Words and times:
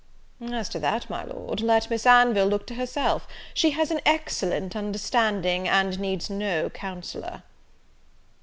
"As 0.51 0.67
to 0.69 0.79
that, 0.79 1.07
my 1.11 1.23
Lord, 1.23 1.61
let 1.61 1.91
Miss 1.91 2.07
Anville 2.07 2.47
look 2.47 2.65
to 2.65 2.73
herself; 2.73 3.27
she 3.53 3.69
has 3.77 3.91
an 3.91 4.01
excellent 4.03 4.75
understanding, 4.75 5.67
and 5.67 5.99
needs 5.99 6.27
no 6.27 6.71
counsellor." 6.71 7.43